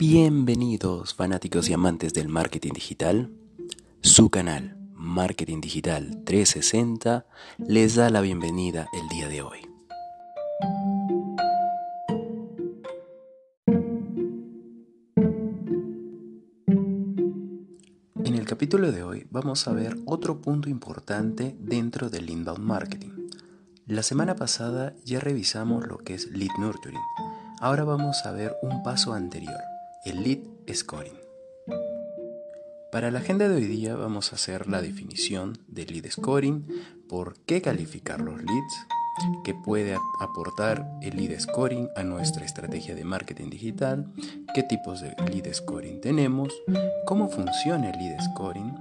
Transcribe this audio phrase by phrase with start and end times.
[0.00, 3.30] Bienvenidos fanáticos y amantes del marketing digital.
[4.00, 7.26] Su canal Marketing Digital 360
[7.58, 9.58] les da la bienvenida el día de hoy.
[18.24, 23.28] En el capítulo de hoy vamos a ver otro punto importante dentro del inbound marketing.
[23.84, 27.02] La semana pasada ya revisamos lo que es lead nurturing.
[27.60, 29.60] Ahora vamos a ver un paso anterior
[30.04, 30.38] el lead
[30.72, 31.18] scoring.
[32.90, 36.66] Para la agenda de hoy día vamos a hacer la definición del lead scoring,
[37.08, 38.86] por qué calificar los leads,
[39.44, 44.10] qué puede aportar el lead scoring a nuestra estrategia de marketing digital,
[44.54, 46.54] qué tipos de lead scoring tenemos,
[47.06, 48.74] cómo funciona el lead scoring.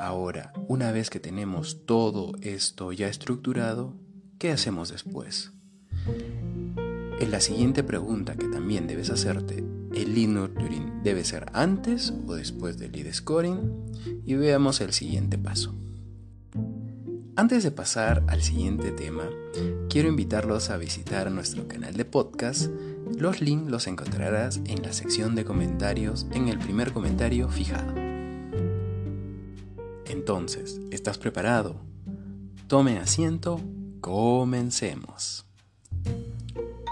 [0.00, 3.96] Ahora, una vez que tenemos todo esto ya estructurado,
[4.38, 5.50] ¿qué hacemos después?
[7.20, 9.64] En la siguiente pregunta que también debes hacerte
[10.02, 13.58] el lead nurturing debe ser antes o después del lead scoring
[14.24, 15.74] y veamos el siguiente paso.
[17.36, 19.28] Antes de pasar al siguiente tema,
[19.88, 22.70] quiero invitarlos a visitar nuestro canal de podcast.
[23.16, 27.94] Los links los encontrarás en la sección de comentarios en el primer comentario fijado.
[30.06, 31.76] Entonces, ¿estás preparado?
[32.66, 33.60] Tome asiento,
[34.00, 35.46] comencemos.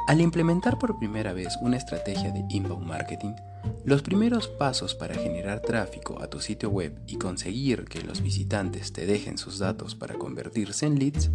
[0.06, 3.32] Al implementar por primera vez una estrategia de inbound marketing,
[3.84, 8.92] los primeros pasos para generar tráfico a tu sitio web y conseguir que los visitantes
[8.92, 11.30] te dejen sus datos para convertirse en leads.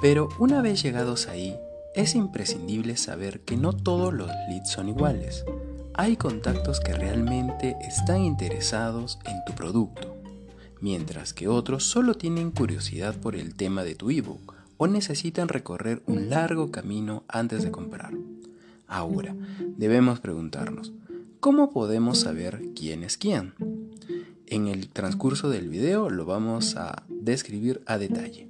[0.00, 1.58] Pero una vez llegados ahí,
[1.94, 5.44] es imprescindible saber que no todos los leads son iguales.
[5.92, 10.16] Hay contactos que realmente están interesados en tu producto,
[10.80, 16.02] mientras que otros solo tienen curiosidad por el tema de tu ebook o necesitan recorrer
[16.06, 18.14] un largo camino antes de comprar.
[18.86, 19.36] Ahora,
[19.76, 20.94] debemos preguntarnos,
[21.38, 23.52] ¿cómo podemos saber quién es quién?
[24.46, 28.48] En el transcurso del video lo vamos a describir a detalle.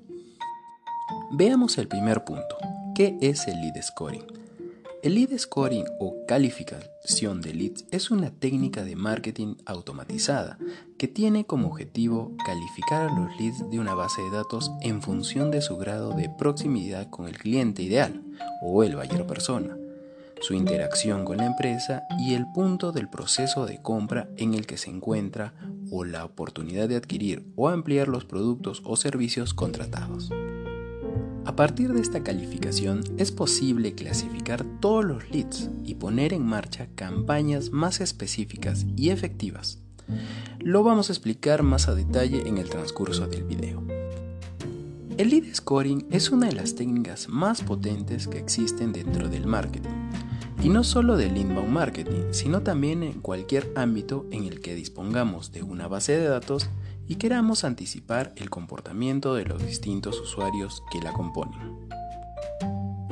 [1.32, 2.56] Veamos el primer punto.
[2.94, 4.39] ¿Qué es el lead scoring?
[5.02, 10.58] El lead scoring o calificación de leads es una técnica de marketing automatizada
[10.98, 15.50] que tiene como objetivo calificar a los leads de una base de datos en función
[15.50, 18.22] de su grado de proximidad con el cliente ideal
[18.60, 19.74] o el buyer persona,
[20.42, 24.76] su interacción con la empresa y el punto del proceso de compra en el que
[24.76, 25.54] se encuentra
[25.90, 30.30] o la oportunidad de adquirir o ampliar los productos o servicios contratados.
[31.44, 36.88] A partir de esta calificación es posible clasificar todos los leads y poner en marcha
[36.94, 39.78] campañas más específicas y efectivas.
[40.58, 43.82] Lo vamos a explicar más a detalle en el transcurso del video.
[45.16, 49.90] El lead scoring es una de las técnicas más potentes que existen dentro del marketing.
[50.62, 55.52] Y no solo del inbound marketing, sino también en cualquier ámbito en el que dispongamos
[55.52, 56.68] de una base de datos
[57.10, 61.88] y queramos anticipar el comportamiento de los distintos usuarios que la componen.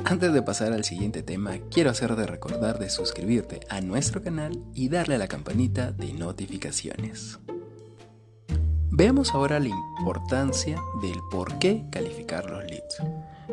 [0.05, 4.87] Antes de pasar al siguiente tema, quiero hacerte recordar de suscribirte a nuestro canal y
[4.87, 7.39] darle a la campanita de notificaciones.
[8.89, 13.03] Veamos ahora la importancia del por qué calificar los leads.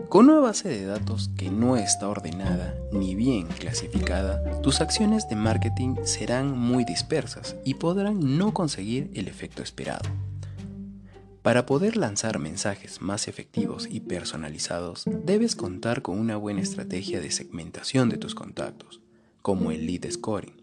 [0.09, 5.34] Con una base de datos que no está ordenada ni bien clasificada, tus acciones de
[5.34, 10.09] marketing serán muy dispersas y podrán no conseguir el efecto esperado.
[11.47, 17.31] Para poder lanzar mensajes más efectivos y personalizados, debes contar con una buena estrategia de
[17.31, 19.01] segmentación de tus contactos,
[19.43, 20.61] como el lead scoring,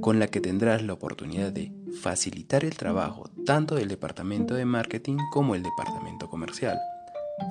[0.00, 1.70] con la que tendrás la oportunidad de
[2.02, 6.76] facilitar el trabajo tanto del departamento de marketing como el departamento comercial.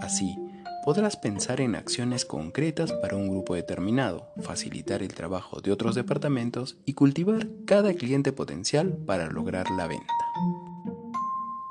[0.02, 0.36] Así,
[0.84, 6.76] podrás pensar en acciones concretas para un grupo determinado, facilitar el trabajo de otros departamentos
[6.84, 10.25] y cultivar cada cliente potencial para lograr la venta.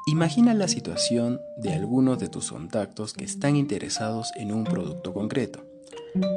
[0.06, 5.64] Imagina la situación de algunos de tus contactos que están interesados en un producto concreto,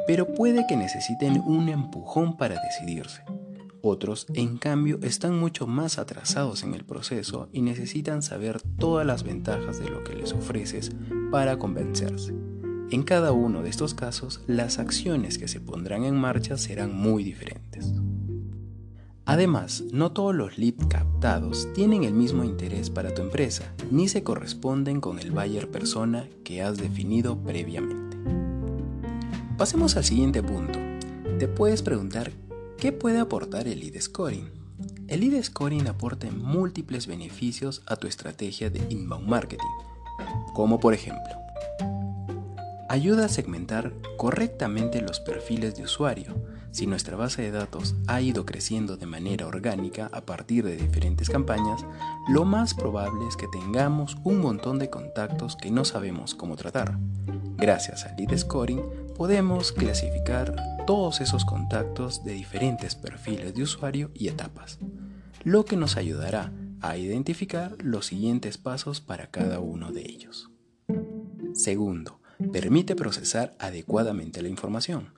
[0.08, 3.24] pero puede que necesiten un empujón para decidirse.
[3.82, 9.24] Otros, en cambio, están mucho más atrasados en el proceso y necesitan saber todas las
[9.24, 10.92] ventajas de lo que les ofreces
[11.30, 12.34] para convencerse.
[12.90, 17.26] En cada uno de estos casos, las acciones que se pondrán en marcha serán muy
[17.26, 17.94] diferentes.
[19.28, 24.24] Además, no todos los leads captados tienen el mismo interés para tu empresa, ni se
[24.24, 28.16] corresponden con el buyer persona que has definido previamente.
[29.58, 30.80] Pasemos al siguiente punto.
[31.40, 32.32] Te puedes preguntar
[32.78, 34.50] qué puede aportar el lead scoring.
[35.10, 39.66] El lead scoring aporta múltiples beneficios a tu estrategia de inbound marketing,
[40.54, 41.36] como por ejemplo,
[42.88, 46.34] ayuda a segmentar correctamente los perfiles de usuario.
[46.78, 51.28] Si nuestra base de datos ha ido creciendo de manera orgánica a partir de diferentes
[51.28, 51.84] campañas,
[52.30, 57.00] lo más probable es que tengamos un montón de contactos que no sabemos cómo tratar.
[57.58, 58.84] Gracias al lead scoring
[59.16, 64.78] podemos clasificar todos esos contactos de diferentes perfiles de usuario y etapas,
[65.44, 70.52] lo que nos ayudará a identificar los siguientes pasos para cada uno de ellos.
[71.56, 72.20] Segundo,
[72.54, 75.17] permite procesar adecuadamente la información.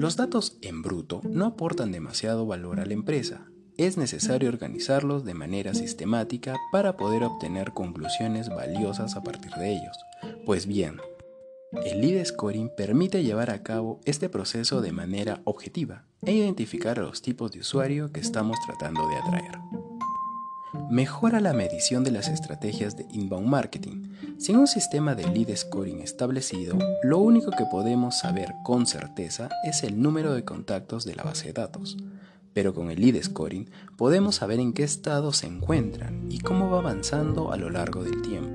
[0.00, 3.50] Los datos en bruto no aportan demasiado valor a la empresa.
[3.76, 9.94] Es necesario organizarlos de manera sistemática para poder obtener conclusiones valiosas a partir de ellos.
[10.46, 11.02] Pues bien,
[11.84, 17.02] el lead scoring permite llevar a cabo este proceso de manera objetiva e identificar a
[17.02, 19.99] los tipos de usuario que estamos tratando de atraer
[20.90, 24.12] mejora la medición de las estrategias de inbound marketing.
[24.38, 29.82] Sin un sistema de lead scoring establecido, lo único que podemos saber con certeza es
[29.82, 31.96] el número de contactos de la base de datos.
[32.52, 36.78] Pero con el lead scoring podemos saber en qué estado se encuentran y cómo va
[36.78, 38.50] avanzando a lo largo del tiempo.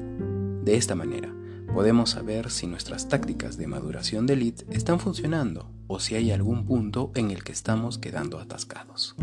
[0.64, 1.34] De esta manera,
[1.74, 6.66] podemos saber si nuestras tácticas de maduración de lead están funcionando o si hay algún
[6.66, 9.16] punto en el que estamos quedando atascados.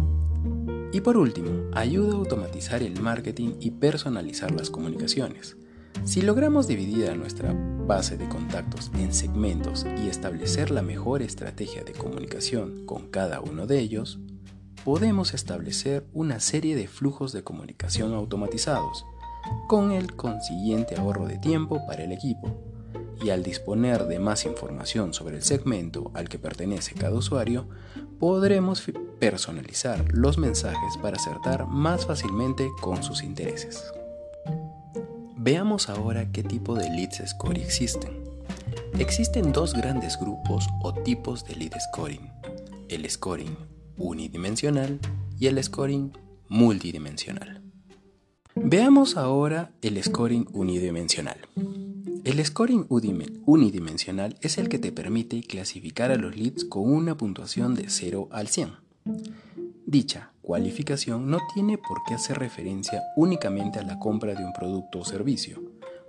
[0.92, 5.56] Y por último, ayuda a automatizar el marketing y personalizar las comunicaciones.
[6.04, 7.54] Si logramos dividir a nuestra
[7.86, 13.66] base de contactos en segmentos y establecer la mejor estrategia de comunicación con cada uno
[13.66, 14.18] de ellos,
[14.84, 19.06] podemos establecer una serie de flujos de comunicación automatizados,
[19.68, 22.60] con el consiguiente ahorro de tiempo para el equipo.
[23.24, 27.68] Y al disponer de más información sobre el segmento al que pertenece cada usuario,
[28.18, 28.80] podremos
[29.22, 33.84] personalizar los mensajes para acertar más fácilmente con sus intereses.
[35.36, 38.10] Veamos ahora qué tipo de leads scoring existen.
[38.98, 42.32] Existen dos grandes grupos o tipos de lead scoring,
[42.88, 43.56] el scoring
[43.96, 44.98] unidimensional
[45.38, 46.10] y el scoring
[46.48, 47.62] multidimensional.
[48.56, 51.38] Veamos ahora el scoring unidimensional.
[52.24, 57.76] El scoring unidimensional es el que te permite clasificar a los leads con una puntuación
[57.76, 58.81] de 0 al 100.
[59.86, 65.00] Dicha cualificación no tiene por qué hacer referencia únicamente a la compra de un producto
[65.00, 65.62] o servicio,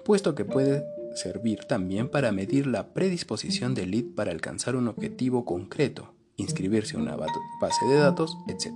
[0.05, 0.83] puesto que puede
[1.15, 6.99] servir también para medir la predisposición del lead para alcanzar un objetivo concreto, inscribirse a
[6.99, 8.73] una base de datos, etc.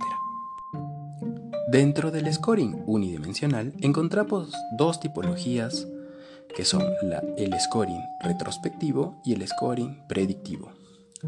[1.70, 5.86] Dentro del scoring unidimensional encontramos dos tipologías
[6.54, 6.82] que son
[7.36, 10.72] el scoring retrospectivo y el scoring predictivo.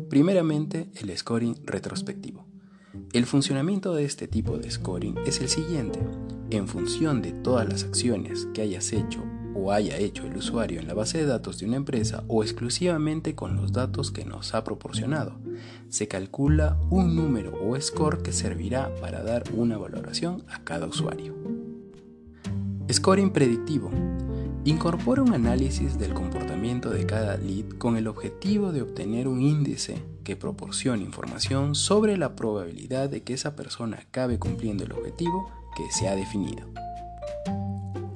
[0.09, 2.50] Primeramente, el scoring retrospectivo.
[3.13, 6.01] El funcionamiento de este tipo de scoring es el siguiente.
[6.51, 9.23] En función de todas las acciones que hayas hecho
[9.55, 13.35] o haya hecho el usuario en la base de datos de una empresa o exclusivamente
[13.35, 15.39] con los datos que nos ha proporcionado,
[15.89, 21.35] se calcula un número o score que servirá para dar una valoración a cada usuario.
[22.91, 23.91] Scoring predictivo
[24.65, 30.03] Incorpora un análisis del comportamiento de cada lead con el objetivo de obtener un índice
[30.23, 35.91] que proporcione información sobre la probabilidad de que esa persona acabe cumpliendo el objetivo que
[35.93, 36.67] se ha definido.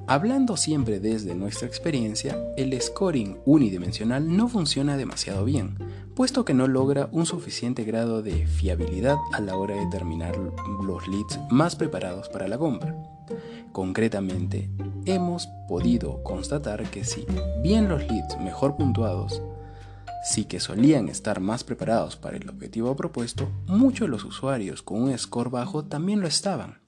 [0.07, 5.79] Hablando siempre desde nuestra experiencia, el scoring unidimensional no funciona demasiado bien,
[6.15, 11.07] puesto que no logra un suficiente grado de fiabilidad a la hora de determinar los
[11.07, 12.95] leads más preparados para la compra.
[13.71, 14.69] Concretamente,
[15.05, 17.25] hemos podido constatar que si
[17.63, 19.41] bien los leads mejor puntuados
[20.25, 25.03] sí que solían estar más preparados para el objetivo propuesto, muchos de los usuarios con
[25.03, 26.79] un score bajo también lo estaban.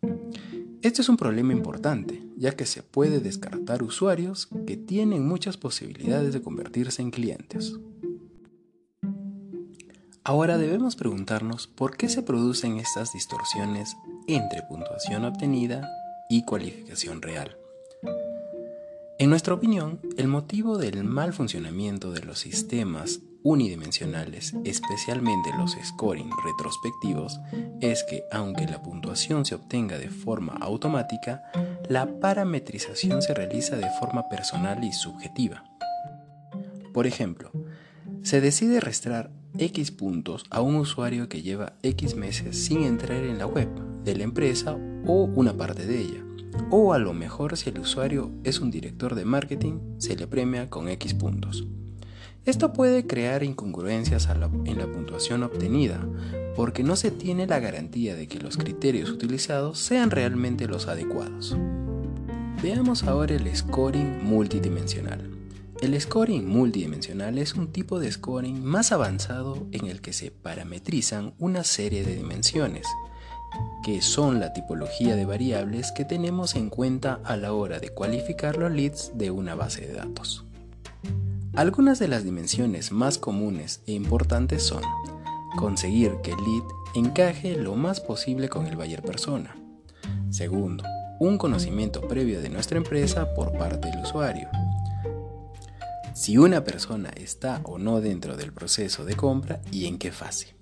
[0.82, 6.34] Este es un problema importante, ya que se puede descartar usuarios que tienen muchas posibilidades
[6.34, 7.74] de convertirse en clientes.
[10.24, 13.96] Ahora debemos preguntarnos por qué se producen estas distorsiones
[14.28, 15.88] entre puntuación obtenida
[16.30, 17.56] y cualificación real.
[19.20, 26.30] En nuestra opinión, el motivo del mal funcionamiento de los sistemas unidimensionales, especialmente los scoring
[26.44, 27.40] retrospectivos,
[27.80, 31.44] es que aunque la puntuación se obtenga de forma automática,
[31.88, 35.64] la parametrización se realiza de forma personal y subjetiva.
[36.94, 37.52] Por ejemplo,
[38.22, 43.38] se decide restar X puntos a un usuario que lleva X meses sin entrar en
[43.38, 43.70] la web
[44.04, 46.22] de la empresa o una parte de ella.
[46.70, 50.70] O a lo mejor si el usuario es un director de marketing, se le premia
[50.70, 51.66] con X puntos.
[52.48, 54.30] Esto puede crear incongruencias
[54.64, 56.00] en la puntuación obtenida,
[56.56, 61.58] porque no se tiene la garantía de que los criterios utilizados sean realmente los adecuados.
[62.64, 65.30] Veamos ahora el scoring multidimensional.
[65.82, 71.34] El scoring multidimensional es un tipo de scoring más avanzado en el que se parametrizan
[71.40, 72.88] una serie de dimensiones,
[73.84, 78.56] que son la tipología de variables que tenemos en cuenta a la hora de cualificar
[78.56, 80.47] los leads de una base de datos.
[81.58, 84.84] Algunas de las dimensiones más comunes e importantes son
[85.58, 89.58] conseguir que el lead encaje lo más posible con el buyer persona.
[90.30, 90.84] Segundo,
[91.20, 94.48] un conocimiento previo de nuestra empresa por parte del usuario
[96.14, 100.56] si una persona está o no dentro del proceso de compra y en qué fase.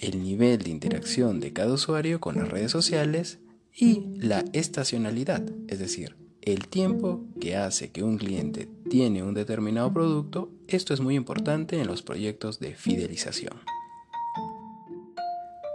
[0.00, 3.38] El nivel de interacción de cada usuario con las redes sociales
[3.72, 9.92] y la estacionalidad, es decir, el tiempo que hace que un cliente tiene un determinado
[9.92, 13.54] producto, esto es muy importante en los proyectos de fidelización.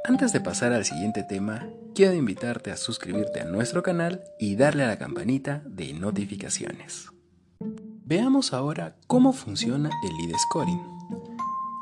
[0.05, 4.83] Antes de pasar al siguiente tema, quiero invitarte a suscribirte a nuestro canal y darle
[4.83, 7.07] a la campanita de notificaciones.
[8.05, 10.81] Veamos ahora cómo funciona el lead scoring.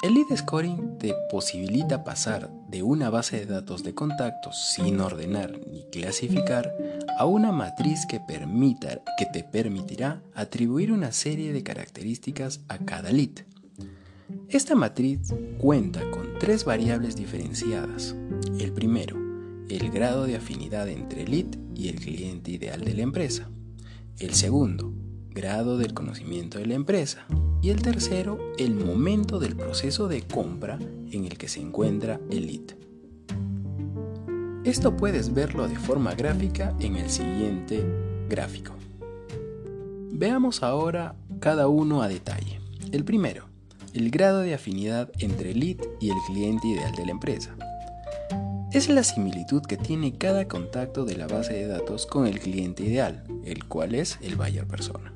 [0.04, 5.60] El lead scoring te posibilita pasar de una base de datos de contactos sin ordenar
[5.72, 6.76] ni clasificar
[7.18, 13.12] a una matriz que, permita, que te permitirá atribuir una serie de características a cada
[13.12, 13.46] lead.
[14.50, 18.16] Esta matriz cuenta con tres variables diferenciadas.
[18.60, 19.18] El primero,
[19.70, 23.50] el grado de afinidad entre el lead y el cliente ideal de la empresa.
[24.20, 24.94] El segundo,
[25.30, 27.26] grado del conocimiento de la empresa.
[27.62, 30.80] Y el tercero, el momento del proceso de compra
[31.12, 32.76] en el que se encuentra el lead.
[34.64, 37.84] Esto puedes verlo de forma gráfica en el siguiente
[38.30, 38.76] gráfico.
[40.12, 42.62] Veamos ahora cada uno a detalle.
[42.92, 43.48] El primero,
[43.96, 47.56] el grado de afinidad entre el lead y el cliente ideal de la empresa.
[48.72, 52.84] Es la similitud que tiene cada contacto de la base de datos con el cliente
[52.84, 55.12] ideal, el cual es el buyer persona.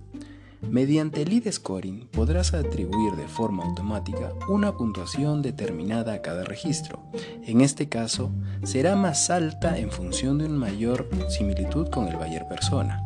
[0.69, 7.03] Mediante el lead scoring podrás atribuir de forma automática una puntuación determinada a cada registro.
[7.43, 8.31] En este caso,
[8.63, 13.03] será más alta en función de una mayor similitud con el buyer persona.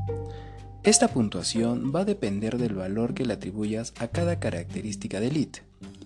[0.83, 5.49] Esta puntuación va a depender del valor que le atribuyas a cada característica de lead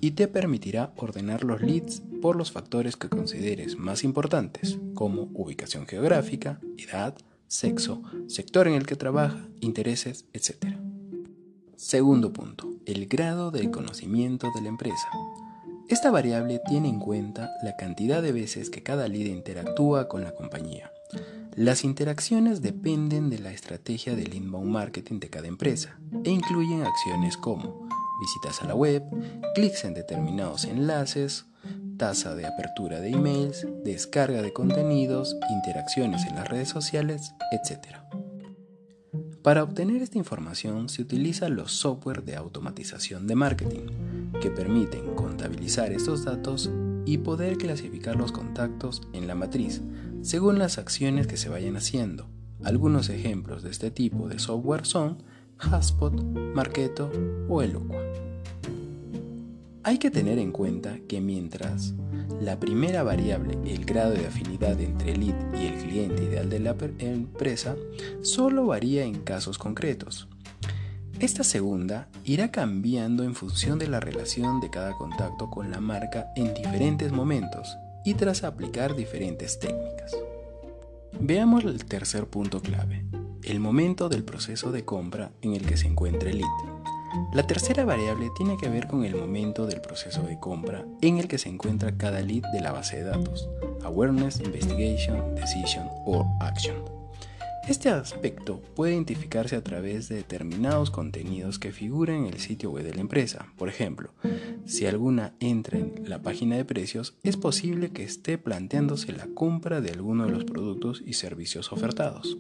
[0.02, 5.86] y te permitirá ordenar los leads por los factores que consideres más importantes, como ubicación
[5.86, 7.16] geográfica, edad,
[7.48, 10.76] sexo, sector en el que trabaja, intereses, etc.
[11.84, 15.10] Segundo punto, el grado de conocimiento de la empresa.
[15.90, 20.34] Esta variable tiene en cuenta la cantidad de veces que cada líder interactúa con la
[20.34, 20.94] compañía.
[21.58, 27.36] Las interacciones dependen de la estrategia del inbound marketing de cada empresa e incluyen acciones
[27.36, 27.90] como
[28.22, 29.04] visitas a la web,
[29.54, 31.48] clics en determinados enlaces,
[31.98, 37.98] tasa de apertura de emails, descarga de contenidos, interacciones en las redes sociales, etc.
[39.44, 45.92] Para obtener esta información se utilizan los software de automatización de marketing, que permiten contabilizar
[45.92, 46.72] estos datos
[47.06, 49.82] y poder clasificar los contactos en la matriz
[50.22, 52.30] según las acciones que se vayan haciendo.
[52.64, 55.22] Algunos ejemplos de este tipo de software son
[55.58, 56.14] Haspot,
[56.56, 57.12] Marketo
[57.50, 58.00] o Eloqua.
[59.86, 61.94] Hay que tener en cuenta que mientras
[62.40, 66.60] la primera variable, el grado de afinidad entre el lead y el cliente ideal de
[66.62, 67.76] la empresa,
[68.22, 70.30] solo varía en casos concretos.
[71.20, 76.28] Esta segunda irá cambiando en función de la relación de cada contacto con la marca
[76.38, 80.16] en diferentes momentos y tras aplicar diferentes técnicas.
[81.20, 83.06] Veamos el tercer punto clave,
[83.44, 87.03] el momento del proceso de compra en el que se encuentra el lead.
[87.34, 91.28] La tercera variable tiene que ver con el momento del proceso de compra en el
[91.28, 93.50] que se encuentra cada lead de la base de datos,
[93.84, 97.04] Awareness, Investigation, Decision o Action.
[97.68, 102.84] Este aspecto puede identificarse a través de determinados contenidos que figuran en el sitio web
[102.84, 103.48] de la empresa.
[103.58, 104.12] Por ejemplo,
[104.66, 109.80] si alguna entra en la página de precios, es posible que esté planteándose la compra
[109.80, 112.38] de alguno de los productos y servicios ofertados.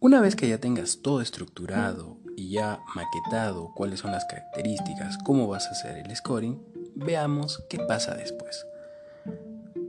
[0.00, 5.46] Una vez que ya tengas todo estructurado y ya maquetado cuáles son las características, cómo
[5.46, 6.60] vas a hacer el scoring,
[6.94, 8.66] veamos qué pasa después.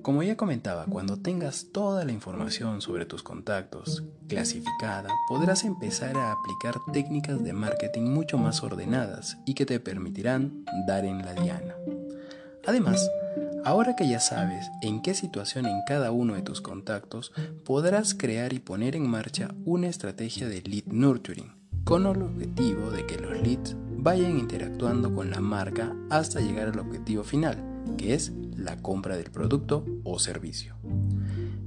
[0.05, 6.31] Como ya comentaba, cuando tengas toda la información sobre tus contactos clasificada, podrás empezar a
[6.31, 11.73] aplicar técnicas de marketing mucho más ordenadas y que te permitirán dar en la diana.
[12.67, 13.09] Además,
[13.63, 17.31] ahora que ya sabes en qué situación en cada uno de tus contactos,
[17.63, 23.05] podrás crear y poner en marcha una estrategia de lead nurturing con el objetivo de
[23.05, 27.63] que los leads vayan interactuando con la marca hasta llegar al objetivo final,
[27.95, 30.75] que es la compra del producto o servicio.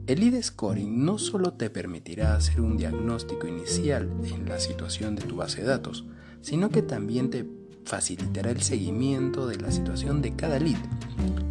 [0.08, 5.22] El lead scoring no solo te permitirá hacer un diagnóstico inicial en la situación de
[5.22, 6.04] tu base de datos,
[6.40, 7.46] sino que también te
[7.84, 10.78] facilitará el seguimiento de la situación de cada lead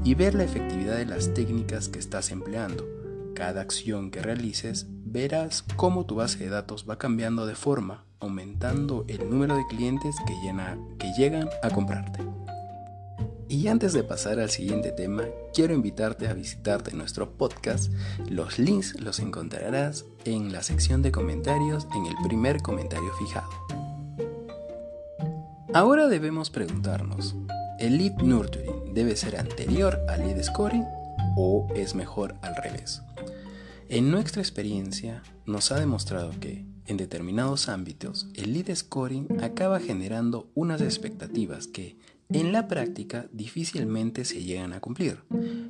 [0.03, 2.85] y ver la efectividad de las técnicas que estás empleando.
[3.33, 9.05] Cada acción que realices verás cómo tu base de datos va cambiando de forma, aumentando
[9.07, 10.33] el número de clientes que,
[11.17, 12.19] llegan a comprarte.
[13.49, 17.91] Y antes de pasar al siguiente tema, quiero invitarte a visitarte nuestro podcast.
[18.29, 23.49] Los links los encontrarás en la sección de comentarios en el primer comentario fijado.
[25.73, 27.35] Ahora debemos preguntarnos,
[27.79, 30.85] ¿el lead nurturing debe ser anterior al lead scoring
[31.35, 33.01] o es mejor al revés?
[33.89, 40.49] En nuestra experiencia nos ha demostrado que, en determinados ámbitos, el lead scoring acaba generando
[40.55, 41.97] unas expectativas que,
[42.29, 45.19] en la práctica, difícilmente se llegan a cumplir,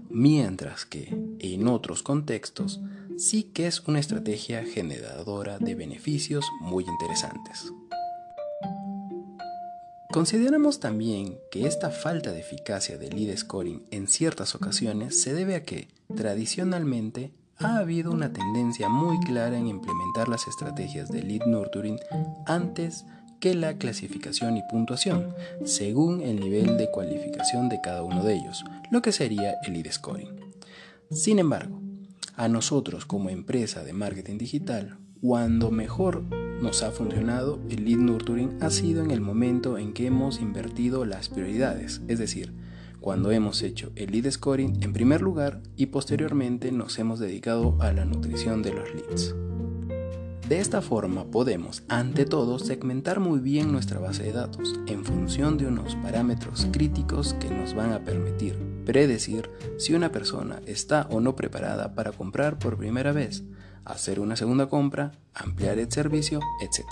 [0.09, 2.79] mientras que, en otros contextos,
[3.17, 7.71] sí que es una estrategia generadora de beneficios muy interesantes.
[10.11, 15.55] Consideramos también que esta falta de eficacia del lead scoring en ciertas ocasiones se debe
[15.55, 21.45] a que, tradicionalmente, ha habido una tendencia muy clara en implementar las estrategias de lead
[21.45, 21.99] nurturing
[22.45, 23.05] antes
[23.39, 25.33] que la clasificación y puntuación,
[25.65, 29.91] según el nivel de cualificación de cada uno de ellos, lo que sería el lead
[29.91, 30.29] scoring.
[31.11, 31.79] Sin embargo,
[32.35, 36.23] a nosotros como empresa de marketing digital, cuando mejor
[36.61, 41.05] nos ha funcionado el lead nurturing ha sido en el momento en que hemos invertido
[41.05, 42.53] las prioridades, es decir,
[42.99, 47.91] cuando hemos hecho el lead scoring en primer lugar y posteriormente nos hemos dedicado a
[47.91, 49.35] la nutrición de los leads.
[50.47, 55.57] De esta forma podemos, ante todo, segmentar muy bien nuestra base de datos en función
[55.57, 61.19] de unos parámetros críticos que nos van a permitir predecir si una persona está o
[61.19, 63.43] no preparada para comprar por primera vez,
[63.83, 66.85] hacer una segunda compra, ampliar el servicio, etc.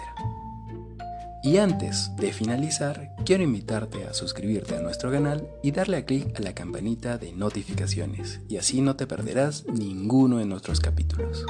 [1.45, 6.35] Y antes de finalizar, quiero invitarte a suscribirte a nuestro canal y darle a clic
[6.39, 11.45] a la campanita de notificaciones, y así no te perderás ninguno de nuestros capítulos.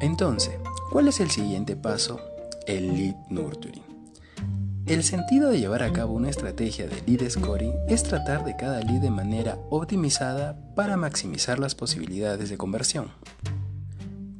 [0.00, 0.56] Entonces,
[0.90, 2.18] ¿cuál es el siguiente paso?
[2.66, 3.84] El lead nurturing.
[4.86, 8.80] El sentido de llevar a cabo una estrategia de lead scoring es tratar de cada
[8.80, 13.12] lead de manera optimizada para maximizar las posibilidades de conversión.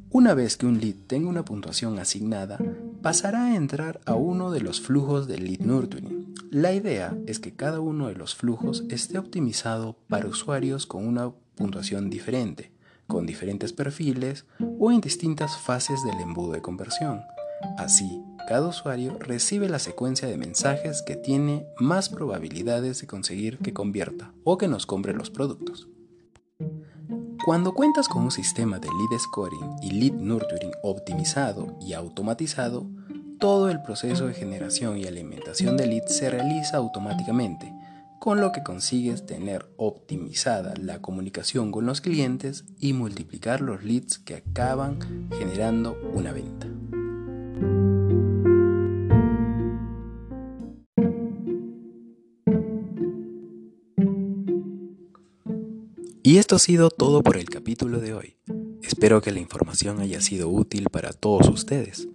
[0.09, 2.59] Una vez que un lead tenga una puntuación asignada,
[3.05, 6.33] pasará a entrar a uno de los flujos del lead nurturing.
[6.49, 11.31] La idea es que cada uno de los flujos esté optimizado para usuarios con una
[11.53, 12.71] puntuación diferente,
[13.05, 14.45] con diferentes perfiles
[14.79, 17.21] o en distintas fases del embudo de conversión.
[17.77, 23.71] Así, cada usuario recibe la secuencia de mensajes que tiene más probabilidades de conseguir que
[23.71, 25.87] convierta o que nos compre los productos.
[27.45, 32.89] Cuando cuentas con un sistema de lead scoring y lead nurturing optimizado y automatizado,
[33.39, 37.71] todo el proceso de generación y alimentación de leads se realiza automáticamente,
[38.17, 44.17] con lo que consigues tener optimizada la comunicación con los clientes y multiplicar los leads
[44.17, 46.65] que acaban generando una venta.
[56.25, 58.35] Y esto ha sido todo por el capítulo de hoy.
[58.81, 62.07] Espero que la información haya sido útil para todos ustedes.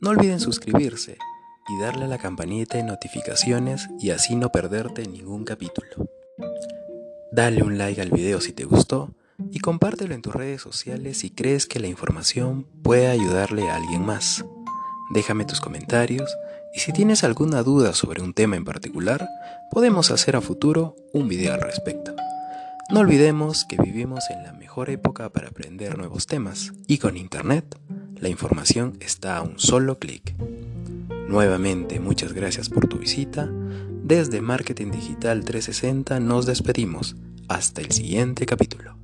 [0.00, 1.18] No olviden suscribirse
[1.68, 6.08] y darle a la campanita de notificaciones y así no perderte ningún capítulo.
[7.32, 9.10] Dale un like al video si te gustó
[9.50, 14.06] y compártelo en tus redes sociales si crees que la información puede ayudarle a alguien
[14.06, 14.44] más.
[15.12, 16.32] Déjame tus comentarios
[16.72, 19.28] y si tienes alguna duda sobre un tema en particular,
[19.72, 22.14] podemos hacer a futuro un video al respecto.
[22.88, 27.76] No olvidemos que vivimos en la mejor época para aprender nuevos temas y con Internet
[28.14, 30.36] la información está a un solo clic.
[31.28, 33.50] Nuevamente muchas gracias por tu visita.
[34.04, 37.16] Desde Marketing Digital 360 nos despedimos.
[37.48, 38.96] Hasta el siguiente capítulo.